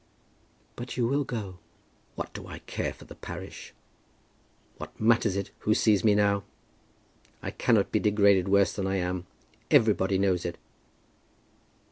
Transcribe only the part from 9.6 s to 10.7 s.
Everybody knows it."